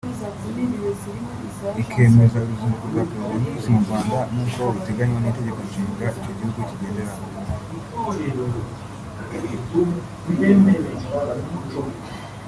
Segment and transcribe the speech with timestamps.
[1.81, 7.17] ikemeza uruzinduko rwa Perezida Nyusi mu Rwanda nk’uko biteganywa n’Itegeko Nshinga icyo gihugu kigenderaho